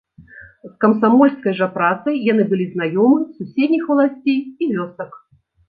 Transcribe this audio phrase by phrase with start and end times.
[0.69, 5.11] З камсамольскай жа працай яны былі знаёмы з суседніх валасцей і вёсак.